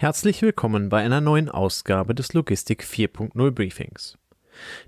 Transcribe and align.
Herzlich 0.00 0.42
willkommen 0.42 0.90
bei 0.90 1.02
einer 1.02 1.20
neuen 1.20 1.48
Ausgabe 1.48 2.14
des 2.14 2.32
Logistik 2.32 2.84
4.0 2.84 3.50
Briefings. 3.50 4.16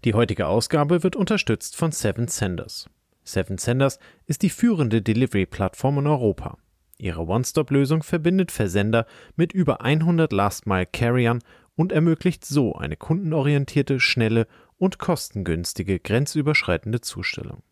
Die 0.04 0.14
heutige 0.14 0.46
Ausgabe 0.46 1.02
wird 1.02 1.16
unterstützt 1.16 1.74
von 1.74 1.90
Seven 1.90 2.28
Senders. 2.28 2.88
Seven 3.24 3.58
Senders 3.58 3.98
ist 4.26 4.42
die 4.42 4.50
führende 4.50 5.02
Delivery-Plattform 5.02 5.98
in 5.98 6.06
Europa. 6.06 6.58
Ihre 6.96 7.26
One-Stop-Lösung 7.26 8.04
verbindet 8.04 8.52
Versender 8.52 9.04
mit 9.34 9.52
über 9.52 9.80
100 9.80 10.30
Last-Mile-Carriern 10.32 11.40
und 11.74 11.90
ermöglicht 11.90 12.44
so 12.44 12.76
eine 12.76 12.96
kundenorientierte, 12.96 13.98
schnelle 13.98 14.46
und 14.78 15.00
kostengünstige 15.00 15.98
grenzüberschreitende 15.98 17.00
Zustellung. 17.00 17.64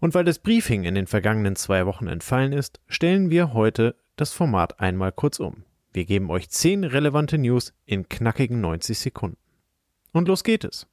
Und 0.00 0.14
weil 0.14 0.24
das 0.24 0.38
Briefing 0.38 0.84
in 0.84 0.94
den 0.94 1.08
vergangenen 1.08 1.56
zwei 1.56 1.84
Wochen 1.84 2.06
entfallen 2.06 2.54
ist, 2.54 2.80
stellen 2.88 3.28
wir 3.28 3.52
heute 3.52 3.96
das 4.16 4.32
Format 4.32 4.80
einmal 4.80 5.12
kurz 5.12 5.38
um. 5.38 5.64
Wir 5.92 6.04
geben 6.04 6.30
euch 6.30 6.48
10 6.48 6.84
relevante 6.84 7.38
News 7.38 7.74
in 7.84 8.08
knackigen 8.08 8.60
90 8.60 8.98
Sekunden. 8.98 9.36
Und 10.12 10.28
los 10.28 10.44
geht 10.44 10.64
es. 10.64 10.86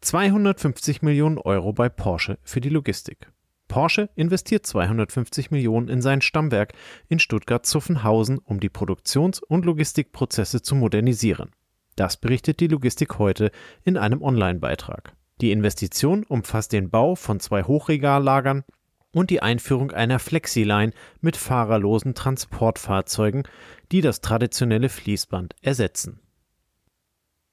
250 0.00 1.02
Millionen 1.02 1.38
Euro 1.38 1.72
bei 1.72 1.88
Porsche 1.88 2.38
für 2.42 2.60
die 2.60 2.70
Logistik. 2.70 3.30
Porsche 3.68 4.10
investiert 4.16 4.66
250 4.66 5.50
Millionen 5.50 5.88
in 5.88 6.02
sein 6.02 6.22
Stammwerk 6.22 6.72
in 7.08 7.18
Stuttgart-Zuffenhausen, 7.18 8.38
um 8.38 8.58
die 8.58 8.68
Produktions- 8.68 9.40
und 9.40 9.64
Logistikprozesse 9.64 10.62
zu 10.62 10.74
modernisieren. 10.74 11.50
Das 11.94 12.16
berichtet 12.16 12.60
die 12.60 12.66
Logistik 12.66 13.18
heute 13.18 13.52
in 13.84 13.96
einem 13.96 14.22
Online-Beitrag. 14.22 15.14
Die 15.40 15.52
Investition 15.52 16.24
umfasst 16.24 16.72
den 16.72 16.90
Bau 16.90 17.14
von 17.14 17.38
zwei 17.38 17.62
Hochregallagern 17.62 18.64
und 19.12 19.30
die 19.30 19.42
Einführung 19.42 19.90
einer 19.90 20.18
Flexiline 20.18 20.92
mit 21.20 21.36
fahrerlosen 21.36 22.14
Transportfahrzeugen, 22.14 23.44
die 23.92 24.00
das 24.00 24.20
traditionelle 24.20 24.88
Fließband 24.88 25.54
ersetzen. 25.62 26.20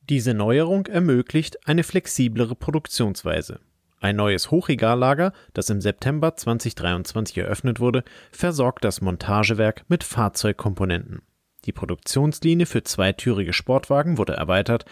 Diese 0.01 0.33
Neuerung 0.33 0.85
ermöglicht 0.85 1.67
eine 1.67 1.83
flexiblere 1.83 2.55
Produktionsweise. 2.55 3.59
Ein 3.99 4.15
neues 4.15 4.51
Hochregallager, 4.51 5.33
das 5.53 5.69
im 5.69 5.81
September 5.81 6.35
2023 6.35 7.39
eröffnet 7.39 7.79
wurde, 7.79 8.03
versorgt 8.31 8.85
das 8.85 9.01
Montagewerk 9.01 9.83
mit 9.89 10.03
Fahrzeugkomponenten. 10.03 11.23
Die 11.65 11.71
Produktionslinie 11.73 12.67
für 12.67 12.83
zweitürige 12.83 13.51
Sportwagen 13.51 14.17
wurde 14.17 14.33
erweitert, 14.33 14.85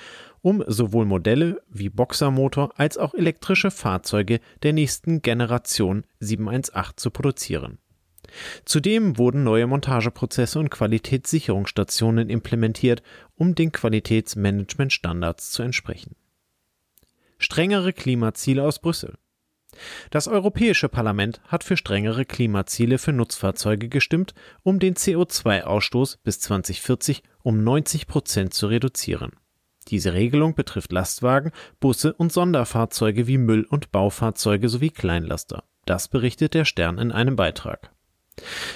um 0.45 0.63
sowohl 0.67 1.05
Modelle 1.05 1.59
wie 1.71 1.89
Boxermotor 1.89 2.71
als 2.79 2.99
auch 2.99 3.15
elektrische 3.15 3.71
Fahrzeuge 3.71 4.39
der 4.61 4.73
nächsten 4.73 5.23
Generation 5.23 6.03
718 6.19 6.97
zu 6.97 7.09
produzieren. 7.09 7.79
Zudem 8.63 9.17
wurden 9.17 9.43
neue 9.43 9.65
Montageprozesse 9.65 10.59
und 10.59 10.69
Qualitätssicherungsstationen 10.69 12.29
implementiert, 12.29 13.02
um 13.33 13.55
den 13.55 13.71
Qualitätsmanagementstandards 13.71 15.49
zu 15.49 15.63
entsprechen. 15.63 16.15
Strengere 17.39 17.91
Klimaziele 17.91 18.61
aus 18.61 18.77
Brüssel. 18.77 19.15
Das 20.11 20.27
Europäische 20.27 20.89
Parlament 20.89 21.41
hat 21.47 21.63
für 21.63 21.75
strengere 21.75 22.23
Klimaziele 22.23 22.99
für 22.99 23.13
Nutzfahrzeuge 23.13 23.89
gestimmt, 23.89 24.35
um 24.61 24.77
den 24.77 24.93
CO2-Ausstoß 24.93 26.19
bis 26.23 26.39
2040 26.39 27.23
um 27.41 27.63
90 27.63 28.05
Prozent 28.05 28.53
zu 28.53 28.67
reduzieren. 28.67 29.31
Diese 29.89 30.14
Regelung 30.14 30.55
betrifft 30.55 30.91
Lastwagen, 30.91 31.52
Busse 31.80 32.14
und 32.14 32.33
Sonderfahrzeuge 32.33 33.28
wie 33.28 33.38
Müll- 33.38 33.67
und 33.69 33.92
Baufahrzeuge 33.92 34.69
sowie 34.69 34.89
Kleinlaster. 34.89 35.64
Das 35.86 36.08
berichtet 36.08 36.53
der 36.55 36.66
Stern 36.66 36.97
in 36.97 37.11
einem 37.11 37.36
Beitrag. 37.36 37.92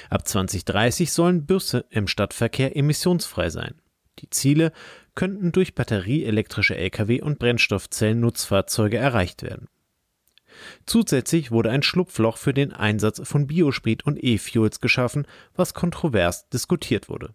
Ab 0.09 0.27
2030 0.27 1.11
sollen 1.11 1.45
Busse 1.45 1.85
im 1.89 2.07
Stadtverkehr 2.07 2.75
emissionsfrei 2.75 3.49
sein. 3.49 3.81
Die 4.19 4.29
Ziele 4.29 4.71
könnten 5.15 5.51
durch 5.51 5.75
batterieelektrische 5.75 6.77
Lkw 6.77 7.21
und 7.21 7.39
Brennstoffzellen-Nutzfahrzeuge 7.39 8.97
erreicht 8.97 9.43
werden. 9.43 9.67
Zusätzlich 10.85 11.51
wurde 11.51 11.71
ein 11.71 11.83
Schlupfloch 11.83 12.37
für 12.37 12.53
den 12.53 12.73
Einsatz 12.73 13.21
von 13.23 13.47
Biosprit 13.47 14.05
und 14.05 14.21
E-Fuels 14.21 14.79
geschaffen, 14.79 15.25
was 15.55 15.73
kontrovers 15.73 16.49
diskutiert 16.49 17.09
wurde. 17.09 17.33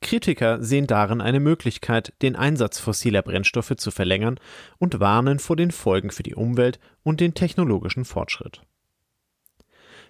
Kritiker 0.00 0.62
sehen 0.62 0.86
darin 0.86 1.20
eine 1.20 1.40
Möglichkeit, 1.40 2.12
den 2.22 2.36
Einsatz 2.36 2.78
fossiler 2.78 3.22
Brennstoffe 3.22 3.76
zu 3.76 3.90
verlängern 3.90 4.38
und 4.78 5.00
warnen 5.00 5.38
vor 5.38 5.56
den 5.56 5.70
Folgen 5.70 6.10
für 6.10 6.22
die 6.22 6.34
Umwelt 6.34 6.78
und 7.02 7.20
den 7.20 7.34
technologischen 7.34 8.04
Fortschritt. 8.04 8.62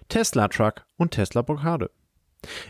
Tesla 0.07 0.47
Truck 0.47 0.85
und 0.97 1.11
Tesla 1.11 1.41
Blockade. 1.41 1.91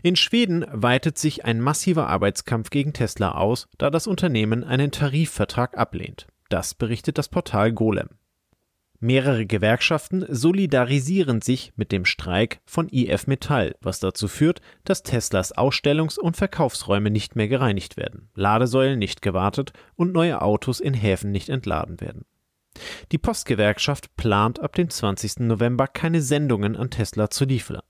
In 0.01 0.15
Schweden 0.15 0.65
weitet 0.71 1.17
sich 1.17 1.45
ein 1.45 1.61
massiver 1.61 2.07
Arbeitskampf 2.07 2.69
gegen 2.69 2.93
Tesla 2.93 3.33
aus, 3.33 3.67
da 3.77 3.89
das 3.89 4.07
Unternehmen 4.07 4.63
einen 4.63 4.91
Tarifvertrag 4.91 5.77
ablehnt. 5.77 6.27
Das 6.49 6.73
berichtet 6.73 7.17
das 7.17 7.29
Portal 7.29 7.71
Golem. 7.71 8.18
Mehrere 9.01 9.45
Gewerkschaften 9.45 10.25
solidarisieren 10.27 11.41
sich 11.41 11.71
mit 11.77 11.93
dem 11.93 12.03
Streik 12.03 12.59
von 12.65 12.89
IF 12.89 13.27
Metall, 13.27 13.75
was 13.79 14.01
dazu 14.01 14.27
führt, 14.27 14.59
dass 14.83 15.03
Teslas 15.03 15.55
Ausstellungs- 15.55 16.19
und 16.19 16.35
Verkaufsräume 16.35 17.09
nicht 17.09 17.37
mehr 17.37 17.47
gereinigt 17.47 17.95
werden, 17.95 18.29
Ladesäulen 18.35 18.99
nicht 18.99 19.21
gewartet 19.21 19.71
und 19.95 20.11
neue 20.11 20.41
Autos 20.41 20.81
in 20.81 20.93
Häfen 20.93 21.31
nicht 21.31 21.47
entladen 21.47 22.01
werden. 22.01 22.25
Die 23.13 23.17
Postgewerkschaft 23.17 24.15
plant 24.17 24.59
ab 24.59 24.75
dem 24.75 24.89
20. 24.89 25.39
November 25.39 25.87
keine 25.87 26.21
Sendungen 26.21 26.75
an 26.75 26.89
Tesla 26.89 27.29
zu 27.29 27.45
liefern. 27.45 27.81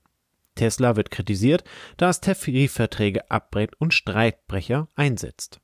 Tesla 0.54 0.94
wird 0.94 1.10
kritisiert, 1.10 1.64
da 1.96 2.10
es 2.10 2.20
Tarifverträge 2.20 3.30
abbrät 3.30 3.72
und 3.78 3.94
Streitbrecher 3.94 4.88
einsetzt. 4.94 5.60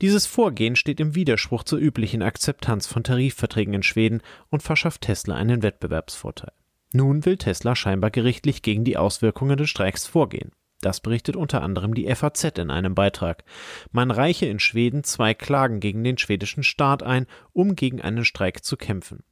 Dieses 0.00 0.26
Vorgehen 0.26 0.76
steht 0.76 1.00
im 1.00 1.14
Widerspruch 1.14 1.64
zur 1.64 1.78
üblichen 1.78 2.22
Akzeptanz 2.22 2.86
von 2.86 3.04
Tarifverträgen 3.04 3.74
in 3.74 3.82
Schweden 3.82 4.22
und 4.50 4.62
verschafft 4.62 5.02
Tesla 5.02 5.34
einen 5.34 5.62
Wettbewerbsvorteil. 5.62 6.52
Nun 6.92 7.24
will 7.24 7.36
Tesla 7.36 7.74
scheinbar 7.74 8.10
gerichtlich 8.10 8.62
gegen 8.62 8.84
die 8.84 8.96
Auswirkungen 8.96 9.56
des 9.56 9.68
Streiks 9.68 10.06
vorgehen. 10.06 10.52
Das 10.80 11.00
berichtet 11.00 11.34
unter 11.34 11.62
anderem 11.62 11.94
die 11.94 12.14
FAZ 12.14 12.44
in 12.58 12.70
einem 12.70 12.94
Beitrag. 12.94 13.44
Man 13.90 14.10
reiche 14.10 14.46
in 14.46 14.58
Schweden 14.60 15.02
zwei 15.02 15.32
Klagen 15.32 15.80
gegen 15.80 16.04
den 16.04 16.18
schwedischen 16.18 16.62
Staat 16.62 17.02
ein, 17.02 17.26
um 17.52 17.74
gegen 17.74 18.02
einen 18.02 18.24
Streik 18.24 18.62
zu 18.64 18.76
kämpfen. 18.76 19.24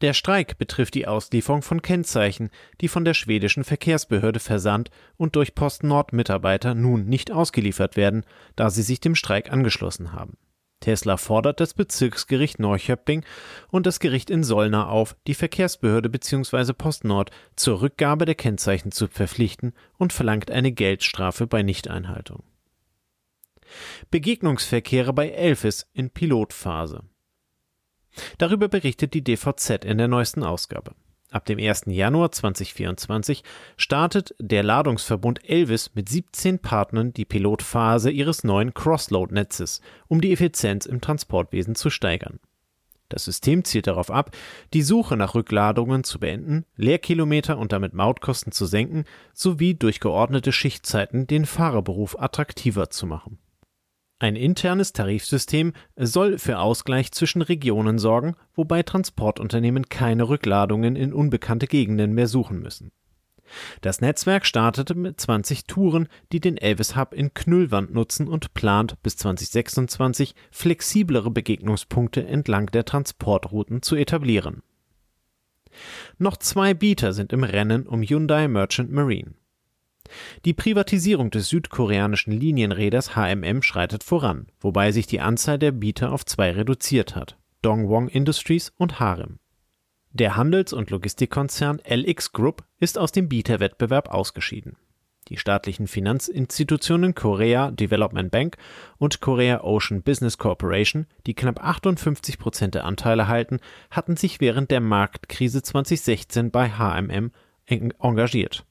Der 0.00 0.12
Streik 0.12 0.58
betrifft 0.58 0.94
die 0.94 1.06
Auslieferung 1.06 1.62
von 1.62 1.80
Kennzeichen, 1.80 2.50
die 2.80 2.88
von 2.88 3.04
der 3.04 3.14
schwedischen 3.14 3.64
Verkehrsbehörde 3.64 4.40
versandt 4.40 4.90
und 5.16 5.36
durch 5.36 5.54
Post 5.54 5.84
Nord 5.84 6.12
Mitarbeiter 6.12 6.74
nun 6.74 7.06
nicht 7.06 7.30
ausgeliefert 7.30 7.96
werden, 7.96 8.24
da 8.56 8.70
sie 8.70 8.82
sich 8.82 9.00
dem 9.00 9.14
Streik 9.14 9.52
angeschlossen 9.52 10.12
haben. 10.12 10.36
Tesla 10.80 11.16
fordert 11.16 11.60
das 11.60 11.72
Bezirksgericht 11.72 12.58
Norrköping 12.58 13.24
und 13.70 13.86
das 13.86 14.00
Gericht 14.00 14.28
in 14.28 14.44
Solna 14.44 14.86
auf, 14.86 15.16
die 15.26 15.32
Verkehrsbehörde 15.32 16.10
bzw. 16.10 16.74
Post 16.74 17.04
Nord 17.04 17.30
zur 17.56 17.80
Rückgabe 17.80 18.26
der 18.26 18.34
Kennzeichen 18.34 18.92
zu 18.92 19.08
verpflichten 19.08 19.72
und 19.96 20.12
verlangt 20.12 20.50
eine 20.50 20.72
Geldstrafe 20.72 21.46
bei 21.46 21.62
Nichteinhaltung. 21.62 22.42
Begegnungsverkehre 24.10 25.14
bei 25.14 25.30
Elfis 25.30 25.88
in 25.94 26.10
Pilotphase. 26.10 27.04
Darüber 28.38 28.68
berichtet 28.68 29.14
die 29.14 29.24
DVZ 29.24 29.84
in 29.84 29.98
der 29.98 30.08
neuesten 30.08 30.42
Ausgabe. 30.42 30.92
Ab 31.34 31.46
dem 31.46 31.58
1. 31.58 31.86
Januar 31.86 32.30
2024 32.30 33.42
startet 33.76 34.36
der 34.38 34.62
Ladungsverbund 34.62 35.48
Elvis 35.48 35.90
mit 35.94 36.08
17 36.08 36.60
Partnern 36.60 37.12
die 37.12 37.24
Pilotphase 37.24 38.10
ihres 38.12 38.44
neuen 38.44 38.72
Crossload-Netzes, 38.72 39.80
um 40.06 40.20
die 40.20 40.32
Effizienz 40.32 40.86
im 40.86 41.00
Transportwesen 41.00 41.74
zu 41.74 41.90
steigern. 41.90 42.38
Das 43.08 43.24
System 43.24 43.64
zielt 43.64 43.86
darauf 43.86 44.10
ab, 44.10 44.30
die 44.72 44.82
Suche 44.82 45.16
nach 45.16 45.34
Rückladungen 45.34 46.04
zu 46.04 46.20
beenden, 46.20 46.66
Leerkilometer 46.76 47.58
und 47.58 47.72
damit 47.72 47.94
Mautkosten 47.94 48.52
zu 48.52 48.66
senken, 48.66 49.04
sowie 49.32 49.74
durch 49.74 50.00
geordnete 50.00 50.52
Schichtzeiten 50.52 51.26
den 51.26 51.46
Fahrerberuf 51.46 52.16
attraktiver 52.18 52.90
zu 52.90 53.06
machen. 53.06 53.38
Ein 54.18 54.36
internes 54.36 54.92
Tarifsystem 54.92 55.72
soll 55.96 56.38
für 56.38 56.58
Ausgleich 56.58 57.12
zwischen 57.12 57.42
Regionen 57.42 57.98
sorgen, 57.98 58.36
wobei 58.54 58.82
Transportunternehmen 58.82 59.88
keine 59.88 60.28
Rückladungen 60.28 60.96
in 60.96 61.12
unbekannte 61.12 61.66
Gegenden 61.66 62.12
mehr 62.12 62.28
suchen 62.28 62.60
müssen. 62.60 62.92
Das 63.80 64.00
Netzwerk 64.00 64.46
startete 64.46 64.94
mit 64.94 65.20
20 65.20 65.66
Touren, 65.66 66.08
die 66.32 66.40
den 66.40 66.56
Elvis 66.56 66.96
Hub 66.96 67.12
in 67.12 67.34
Knüllwand 67.34 67.92
nutzen 67.92 68.28
und 68.28 68.54
plant 68.54 69.02
bis 69.02 69.16
2026 69.16 70.34
flexiblere 70.50 71.30
Begegnungspunkte 71.30 72.26
entlang 72.26 72.66
der 72.66 72.84
Transportrouten 72.84 73.82
zu 73.82 73.96
etablieren. 73.96 74.62
Noch 76.18 76.36
zwei 76.36 76.72
Bieter 76.72 77.12
sind 77.12 77.32
im 77.32 77.44
Rennen 77.44 77.86
um 77.86 78.02
Hyundai 78.02 78.48
Merchant 78.48 78.92
Marine. 78.92 79.34
Die 80.44 80.52
Privatisierung 80.52 81.30
des 81.30 81.48
südkoreanischen 81.48 82.32
Linienräders 82.32 83.14
HMM 83.14 83.62
schreitet 83.62 84.04
voran, 84.04 84.46
wobei 84.60 84.92
sich 84.92 85.06
die 85.06 85.20
Anzahl 85.20 85.58
der 85.58 85.72
Bieter 85.72 86.12
auf 86.12 86.24
zwei 86.24 86.52
reduziert 86.52 87.16
hat: 87.16 87.38
Dongwon 87.62 88.08
Industries 88.08 88.72
und 88.76 89.00
Harem. 89.00 89.38
Der 90.12 90.36
Handels- 90.36 90.72
und 90.72 90.90
Logistikkonzern 90.90 91.80
LX 91.88 92.32
Group 92.32 92.64
ist 92.78 92.98
aus 92.98 93.10
dem 93.10 93.28
Bieterwettbewerb 93.28 94.10
ausgeschieden. 94.10 94.76
Die 95.28 95.38
staatlichen 95.38 95.86
Finanzinstitutionen 95.86 97.14
Korea 97.14 97.70
Development 97.70 98.30
Bank 98.30 98.56
und 98.98 99.20
Korea 99.20 99.62
Ocean 99.62 100.02
Business 100.02 100.38
Corporation, 100.38 101.06
die 101.26 101.34
knapp 101.34 101.64
58 101.64 102.38
Prozent 102.38 102.74
der 102.74 102.84
Anteile 102.84 103.26
halten, 103.26 103.58
hatten 103.90 104.16
sich 104.16 104.40
während 104.40 104.70
der 104.70 104.80
Marktkrise 104.80 105.62
2016 105.62 106.50
bei 106.50 106.70
HMM 106.70 107.32
engagiert. 107.66 108.66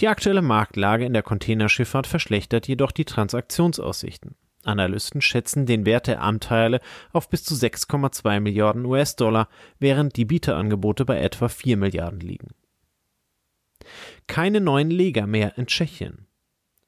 Die 0.00 0.08
aktuelle 0.08 0.42
Marktlage 0.42 1.04
in 1.04 1.12
der 1.12 1.22
Containerschifffahrt 1.22 2.06
verschlechtert 2.06 2.68
jedoch 2.68 2.92
die 2.92 3.04
Transaktionsaussichten. 3.04 4.36
Analysten 4.64 5.20
schätzen 5.20 5.66
den 5.66 5.86
Wert 5.86 6.06
der 6.06 6.22
Anteile 6.22 6.80
auf 7.12 7.28
bis 7.28 7.44
zu 7.44 7.54
6,2 7.54 8.40
Milliarden 8.40 8.84
US-Dollar, 8.84 9.48
während 9.78 10.16
die 10.16 10.24
Bieterangebote 10.24 11.04
bei 11.04 11.18
etwa 11.18 11.48
4 11.48 11.76
Milliarden 11.76 12.20
liegen. 12.20 12.48
Keine 14.26 14.60
neuen 14.60 14.90
Leger 14.90 15.26
mehr 15.26 15.56
in 15.56 15.66
Tschechien. 15.66 16.26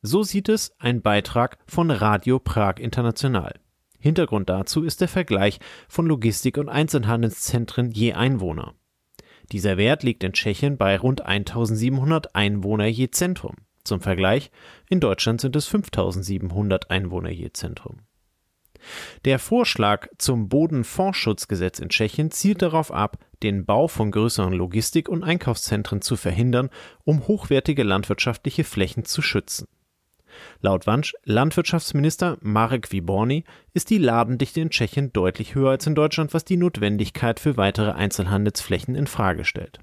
So 0.03 0.23
sieht 0.23 0.49
es 0.49 0.73
ein 0.79 1.03
Beitrag 1.03 1.59
von 1.67 1.91
Radio 1.91 2.39
Prag 2.39 2.79
International. 2.79 3.55
Hintergrund 3.99 4.49
dazu 4.49 4.85
ist 4.85 5.01
der 5.01 5.09
Vergleich 5.09 5.59
von 5.89 6.07
Logistik- 6.07 6.59
und 6.59 6.69
Einzelhandelszentren 6.69 7.91
je 7.91 8.13
Einwohner. 8.13 8.75
Dieser 9.53 9.77
Wert 9.77 10.03
liegt 10.03 10.25
in 10.25 10.33
Tschechien 10.33 10.77
bei 10.77 10.99
rund 10.99 11.25
1700 11.25 12.35
Einwohner 12.35 12.87
je 12.87 13.11
Zentrum. 13.11 13.57
Zum 13.85 14.01
Vergleich, 14.01 14.51
in 14.91 15.01
Deutschland 15.01 15.41
sind 15.41 15.57
es 15.57 15.67
5700 15.67 16.91
Einwohner 16.91 17.31
je 17.31 17.51
Zentrum. 17.53 18.01
Der 19.25 19.39
Vorschlag 19.39 20.09
zum 20.19 20.49
Bodenfondsschutzgesetz 20.49 21.79
in 21.79 21.89
Tschechien 21.89 22.31
zielt 22.31 22.63
darauf 22.63 22.93
ab, 22.93 23.19
den 23.43 23.65
Bau 23.65 23.89
von 23.89 24.11
größeren 24.11 24.53
Logistik- 24.53 25.09
und 25.09 25.25
Einkaufszentren 25.25 26.03
zu 26.03 26.17
verhindern, 26.17 26.71
um 27.05 27.27
hochwertige 27.27 27.83
landwirtschaftliche 27.83 28.65
Flächen 28.65 29.05
zu 29.05 29.23
schützen. 29.23 29.67
Laut 30.61 30.85
Landwirtschaftsminister 31.25 32.39
Marek 32.41 32.93
Wiborny 32.93 33.45
ist 33.75 33.91
die 33.91 33.99
Ladendichte 33.99 34.61
in 34.61 34.71
Tschechien 34.71 35.13
deutlich 35.13 35.55
höher 35.55 35.71
als 35.71 35.87
in 35.87 35.95
Deutschland, 35.95 36.35
was 36.35 36.45
die 36.45 36.57
Notwendigkeit 36.57 37.41
für 37.41 37.57
weitere 37.57 37.93
Einzelhandelsflächen 37.93 38.95
in 38.95 39.07
Frage 39.07 39.45
stellt. 39.45 39.81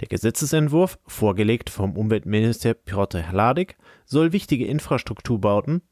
Der 0.00 0.08
Gesetzesentwurf, 0.08 0.98
vorgelegt 1.06 1.70
vom 1.70 1.96
Umweltminister 1.96 2.74
Piotr 2.74 3.30
Hladik, 3.30 3.76
soll 4.04 4.32
wichtige 4.32 4.66
Infrastrukturbauten 4.66 5.82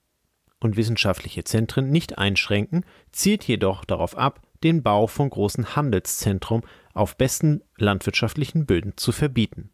und 0.60 0.76
wissenschaftliche 0.76 1.44
Zentren 1.44 1.90
nicht 1.90 2.18
einschränken, 2.18 2.84
zielt 3.12 3.44
jedoch 3.44 3.84
darauf 3.84 4.16
ab, 4.16 4.40
den 4.64 4.82
Bau 4.82 5.06
von 5.06 5.30
großen 5.30 5.76
Handelszentren 5.76 6.62
auf 6.94 7.16
besten 7.16 7.62
landwirtschaftlichen 7.76 8.66
Böden 8.66 8.96
zu 8.96 9.12
verbieten. 9.12 9.70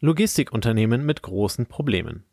Logistikunternehmen 0.00 1.04
mit 1.04 1.22
großen 1.22 1.66
Problemen. 1.66 2.24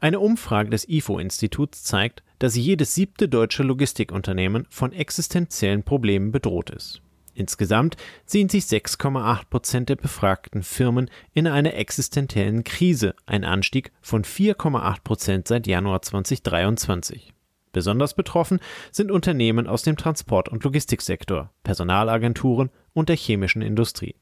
Eine 0.00 0.20
Umfrage 0.20 0.70
des 0.70 0.88
IFO-Instituts 0.88 1.82
zeigt, 1.82 2.22
dass 2.38 2.56
jedes 2.56 2.94
siebte 2.94 3.28
deutsche 3.28 3.62
Logistikunternehmen 3.62 4.66
von 4.70 4.92
existenziellen 4.92 5.82
Problemen 5.82 6.30
bedroht 6.30 6.70
ist. 6.70 7.02
Insgesamt 7.34 7.96
sehen 8.26 8.48
sich 8.48 8.64
6,8 8.64 9.42
Prozent 9.48 9.88
der 9.88 9.96
befragten 9.96 10.62
Firmen 10.62 11.08
in 11.34 11.46
einer 11.46 11.74
existenziellen 11.74 12.64
Krise, 12.64 13.14
ein 13.26 13.44
Anstieg 13.44 13.92
von 14.00 14.24
4,8 14.24 15.02
Prozent 15.04 15.48
seit 15.48 15.66
Januar 15.66 16.02
2023. 16.02 17.32
Besonders 17.72 18.14
betroffen 18.14 18.58
sind 18.90 19.12
Unternehmen 19.12 19.68
aus 19.68 19.82
dem 19.82 19.96
Transport- 19.96 20.48
und 20.48 20.64
Logistiksektor, 20.64 21.52
Personalagenturen 21.62 22.70
und 22.92 23.08
der 23.08 23.16
chemischen 23.16 23.62
Industrie. 23.62 24.16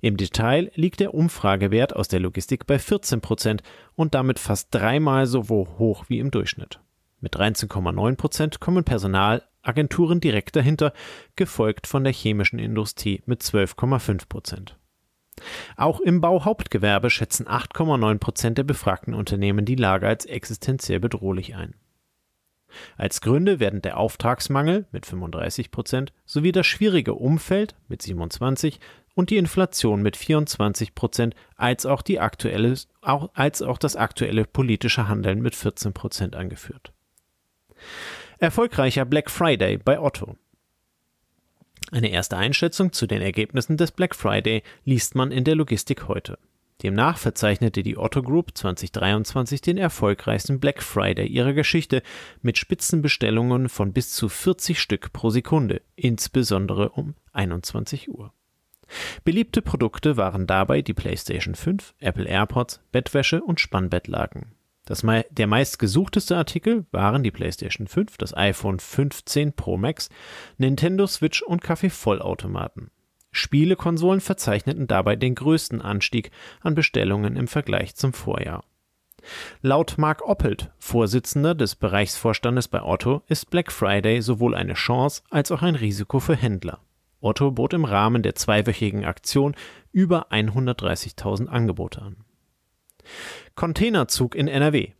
Im 0.00 0.16
Detail 0.16 0.70
liegt 0.74 1.00
der 1.00 1.14
Umfragewert 1.14 1.94
aus 1.94 2.08
der 2.08 2.20
Logistik 2.20 2.66
bei 2.66 2.78
14 2.78 3.20
Prozent 3.20 3.62
und 3.94 4.14
damit 4.14 4.38
fast 4.38 4.74
dreimal 4.74 5.26
so 5.26 5.48
hoch 5.48 6.04
wie 6.08 6.18
im 6.18 6.30
Durchschnitt. 6.30 6.80
Mit 7.20 7.34
13,9 7.34 8.16
Prozent 8.16 8.60
kommen 8.60 8.84
Personalagenturen 8.84 10.20
direkt 10.20 10.54
dahinter, 10.56 10.92
gefolgt 11.36 11.86
von 11.86 12.04
der 12.04 12.12
chemischen 12.12 12.58
Industrie 12.58 13.22
mit 13.26 13.42
12,5 13.42 14.28
Prozent. 14.28 14.78
Auch 15.76 16.00
im 16.00 16.20
Bauhauptgewerbe 16.20 17.10
schätzen 17.10 17.46
8,9 17.46 18.18
Prozent 18.18 18.58
der 18.58 18.64
befragten 18.64 19.14
Unternehmen 19.14 19.64
die 19.64 19.76
Lage 19.76 20.06
als 20.06 20.26
existenziell 20.26 21.00
bedrohlich 21.00 21.54
ein. 21.54 21.74
Als 22.96 23.20
Gründe 23.20 23.60
werden 23.60 23.82
der 23.82 23.96
Auftragsmangel 23.96 24.86
mit 24.92 25.06
35 25.06 25.70
Prozent 25.70 26.12
sowie 26.26 26.52
das 26.52 26.66
schwierige 26.66 27.14
Umfeld 27.14 27.76
mit 27.88 28.02
27 28.02 28.78
und 29.18 29.30
die 29.30 29.36
Inflation 29.36 30.00
mit 30.00 30.16
24 30.16 30.94
Prozent 30.94 31.34
als 31.56 31.86
auch, 31.86 32.02
die 32.02 32.20
aktuelle, 32.20 32.76
als 33.02 33.62
auch 33.62 33.78
das 33.78 33.96
aktuelle 33.96 34.44
politische 34.44 35.08
Handeln 35.08 35.42
mit 35.42 35.56
14 35.56 35.92
Prozent 35.92 36.36
angeführt. 36.36 36.92
Erfolgreicher 38.38 39.04
Black 39.04 39.28
Friday 39.28 39.76
bei 39.76 39.98
Otto. 39.98 40.36
Eine 41.90 42.10
erste 42.10 42.36
Einschätzung 42.36 42.92
zu 42.92 43.08
den 43.08 43.20
Ergebnissen 43.20 43.76
des 43.76 43.90
Black 43.90 44.14
Friday 44.14 44.62
liest 44.84 45.16
man 45.16 45.32
in 45.32 45.42
der 45.42 45.56
Logistik 45.56 46.06
heute. 46.06 46.38
Demnach 46.84 47.18
verzeichnete 47.18 47.82
die 47.82 47.98
Otto 47.98 48.22
Group 48.22 48.56
2023 48.56 49.60
den 49.60 49.78
erfolgreichsten 49.78 50.60
Black 50.60 50.80
Friday 50.80 51.26
ihrer 51.26 51.54
Geschichte 51.54 52.04
mit 52.40 52.56
Spitzenbestellungen 52.56 53.68
von 53.68 53.92
bis 53.92 54.12
zu 54.12 54.28
40 54.28 54.80
Stück 54.80 55.12
pro 55.12 55.30
Sekunde, 55.30 55.82
insbesondere 55.96 56.90
um 56.90 57.16
21 57.32 58.10
Uhr. 58.10 58.32
Beliebte 59.24 59.62
Produkte 59.62 60.16
waren 60.16 60.46
dabei 60.46 60.82
die 60.82 60.94
PlayStation 60.94 61.54
5, 61.54 61.94
Apple 62.00 62.26
AirPods, 62.26 62.80
Bettwäsche 62.92 63.42
und 63.42 63.60
Spannbettlaken. 63.60 64.54
Das, 64.84 65.04
der 65.30 65.46
meistgesuchteste 65.46 66.36
Artikel 66.36 66.86
waren 66.92 67.22
die 67.22 67.30
PlayStation 67.30 67.86
5, 67.86 68.16
das 68.16 68.34
iPhone 68.34 68.80
15 68.80 69.52
Pro 69.52 69.76
Max, 69.76 70.08
Nintendo 70.56 71.06
Switch 71.06 71.42
und 71.42 71.62
Kaffeevollautomaten. 71.62 72.90
Spielekonsolen 73.30 74.22
verzeichneten 74.22 74.86
dabei 74.86 75.14
den 75.14 75.34
größten 75.34 75.82
Anstieg 75.82 76.30
an 76.62 76.74
Bestellungen 76.74 77.36
im 77.36 77.48
Vergleich 77.48 77.96
zum 77.96 78.14
Vorjahr. 78.14 78.64
Laut 79.60 79.98
Mark 79.98 80.26
Oppelt, 80.26 80.70
Vorsitzender 80.78 81.54
des 81.54 81.76
Bereichsvorstandes 81.76 82.68
bei 82.68 82.82
Otto, 82.82 83.22
ist 83.26 83.50
Black 83.50 83.70
Friday 83.70 84.22
sowohl 84.22 84.54
eine 84.54 84.74
Chance 84.74 85.22
als 85.28 85.52
auch 85.52 85.60
ein 85.60 85.74
Risiko 85.74 86.18
für 86.18 86.36
Händler. 86.36 86.80
Otto 87.20 87.50
bot 87.50 87.72
im 87.72 87.84
Rahmen 87.84 88.22
der 88.22 88.34
zweiwöchigen 88.34 89.04
Aktion 89.04 89.54
über 89.92 90.30
130.000 90.30 91.46
Angebote 91.46 92.02
an. 92.02 92.16
Containerzug 93.54 94.34
in 94.34 94.48
NRW. 94.48 94.92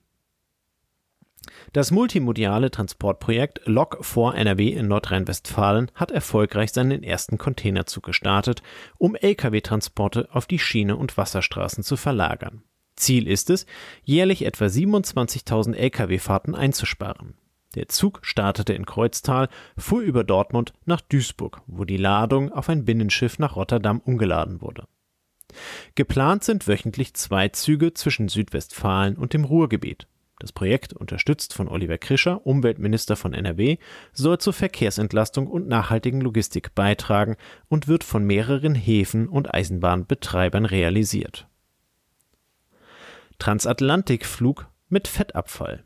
Das 1.73 1.91
multimodiale 1.91 2.71
Transportprojekt 2.71 3.61
Lok 3.67 4.05
4 4.05 4.35
NRW 4.35 4.69
in 4.69 4.89
Nordrhein-Westfalen 4.89 5.91
hat 5.95 6.11
erfolgreich 6.11 6.73
seinen 6.73 7.03
ersten 7.03 7.39
Containerzug 7.39 8.05
gestartet, 8.05 8.63
um 8.97 9.15
Lkw-Transporte 9.15 10.29
auf 10.33 10.47
die 10.47 10.59
Schiene 10.59 10.97
und 10.97 11.17
Wasserstraßen 11.17 11.85
zu 11.85 11.97
verlagern. 11.97 12.63
Ziel 12.97 13.29
ist 13.29 13.51
es, 13.51 13.67
jährlich 14.03 14.45
etwa 14.45 14.65
27.000 14.65 15.75
Lkw-Fahrten 15.75 16.55
einzusparen. 16.55 17.35
Der 17.75 17.89
Zug 17.89 18.21
startete 18.23 18.73
in 18.73 18.87
Kreuztal, 18.87 19.49
fuhr 19.77 20.01
über 20.01 20.25
Dortmund 20.25 20.73
nach 20.87 21.01
Duisburg, 21.01 21.61
wo 21.67 21.85
die 21.85 21.99
Ladung 21.99 22.51
auf 22.53 22.69
ein 22.69 22.85
Binnenschiff 22.85 23.39
nach 23.39 23.57
Rotterdam 23.57 24.01
umgeladen 24.01 24.61
wurde. 24.63 24.87
Geplant 25.95 26.45
sind 26.45 26.67
wöchentlich 26.67 27.15
zwei 27.15 27.49
Züge 27.49 27.95
zwischen 27.95 28.29
Südwestfalen 28.29 29.17
und 29.17 29.33
dem 29.33 29.45
Ruhrgebiet. 29.45 30.07
Das 30.41 30.53
Projekt, 30.53 30.93
unterstützt 30.93 31.53
von 31.53 31.69
Oliver 31.69 31.99
Krischer, 31.99 32.47
Umweltminister 32.47 33.17
von 33.17 33.35
NRW, 33.35 33.79
soll 34.13 34.39
zur 34.39 34.53
Verkehrsentlastung 34.53 35.49
und 35.49 35.67
nachhaltigen 35.67 36.21
Logistik 36.21 36.75
beitragen 36.77 37.37
und 37.69 37.89
wird 37.89 38.05
von 38.05 38.25
mehreren 38.25 38.77
Häfen 38.77 39.29
und 39.29 39.53
Eisenbahnbetreibern 39.53 40.65
realisiert. 40.65 41.49
Transatlantikflug 43.39 44.69
mit 44.89 45.09
Fettabfall. 45.09 45.85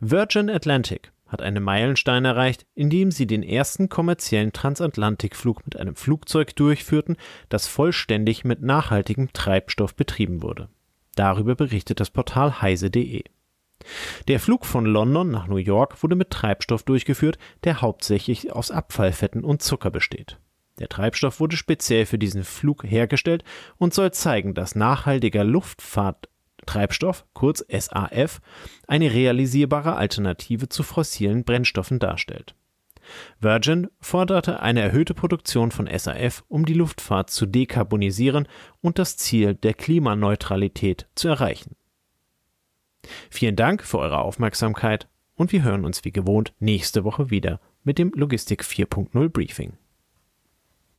Virgin 0.00 0.50
Atlantic 0.50 1.12
hat 1.26 1.42
einen 1.42 1.62
Meilenstein 1.62 2.24
erreicht, 2.24 2.66
indem 2.74 3.10
sie 3.10 3.26
den 3.26 3.42
ersten 3.42 3.88
kommerziellen 3.88 4.52
Transatlantikflug 4.52 5.64
mit 5.64 5.76
einem 5.76 5.96
Flugzeug 5.96 6.54
durchführten, 6.54 7.16
das 7.48 7.66
vollständig 7.66 8.44
mit 8.44 8.62
nachhaltigem 8.62 9.32
Treibstoff 9.32 9.94
betrieben 9.94 10.42
wurde. 10.42 10.68
Darüber 11.16 11.54
berichtet 11.54 12.00
das 12.00 12.10
Portal 12.10 12.60
heise.de. 12.60 13.24
Der 14.28 14.40
Flug 14.40 14.64
von 14.64 14.86
London 14.86 15.30
nach 15.30 15.46
New 15.46 15.56
York 15.56 16.02
wurde 16.02 16.16
mit 16.16 16.30
Treibstoff 16.30 16.84
durchgeführt, 16.84 17.38
der 17.64 17.80
hauptsächlich 17.80 18.52
aus 18.52 18.70
Abfallfetten 18.70 19.44
und 19.44 19.62
Zucker 19.62 19.90
besteht. 19.90 20.38
Der 20.78 20.88
Treibstoff 20.88 21.38
wurde 21.38 21.56
speziell 21.56 22.04
für 22.06 22.18
diesen 22.18 22.42
Flug 22.42 22.84
hergestellt 22.84 23.44
und 23.76 23.94
soll 23.94 24.12
zeigen, 24.12 24.54
dass 24.54 24.74
nachhaltiger 24.74 25.44
Luftfahrttreibstoff, 26.64 27.24
kurz 27.34 27.64
SAF, 27.68 28.40
eine 28.86 29.12
realisierbare 29.12 29.96
Alternative 29.96 30.68
zu 30.68 30.82
fossilen 30.82 31.44
Brennstoffen 31.44 31.98
darstellt. 31.98 32.54
Virgin 33.38 33.88
forderte 34.00 34.60
eine 34.60 34.80
erhöhte 34.80 35.12
Produktion 35.12 35.70
von 35.70 35.86
SAF, 35.86 36.42
um 36.48 36.64
die 36.64 36.72
Luftfahrt 36.72 37.30
zu 37.30 37.44
dekarbonisieren 37.44 38.48
und 38.80 38.98
das 38.98 39.16
Ziel 39.18 39.54
der 39.54 39.74
Klimaneutralität 39.74 41.06
zu 41.14 41.28
erreichen. 41.28 41.76
Vielen 43.28 43.56
Dank 43.56 43.82
für 43.82 43.98
eure 43.98 44.20
Aufmerksamkeit 44.20 45.08
und 45.34 45.52
wir 45.52 45.62
hören 45.62 45.84
uns 45.84 46.04
wie 46.04 46.12
gewohnt 46.12 46.54
nächste 46.60 47.04
Woche 47.04 47.28
wieder 47.28 47.60
mit 47.82 47.98
dem 47.98 48.12
Logistik 48.14 48.62
4.0 48.62 49.28
Briefing. 49.28 49.74